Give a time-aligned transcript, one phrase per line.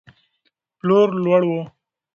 [0.77, 1.59] پلور لوړ و.